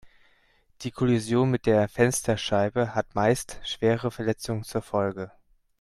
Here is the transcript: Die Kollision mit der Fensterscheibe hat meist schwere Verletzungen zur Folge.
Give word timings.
Die 0.81 0.89
Kollision 0.89 1.51
mit 1.51 1.67
der 1.67 1.87
Fensterscheibe 1.87 2.95
hat 2.95 3.13
meist 3.13 3.59
schwere 3.63 4.09
Verletzungen 4.09 4.63
zur 4.63 4.81
Folge. 4.81 5.31